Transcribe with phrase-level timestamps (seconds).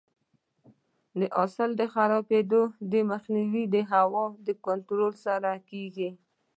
[1.19, 2.61] د حاصل د خرابېدو
[3.11, 6.09] مخنیوی د هوا د کنټرول سره کیږي.